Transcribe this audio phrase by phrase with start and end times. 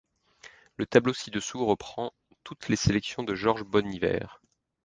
[0.77, 2.11] Le tableau ci-dessous reprend
[2.43, 4.41] toutes les sélections de Georges Bonhivers.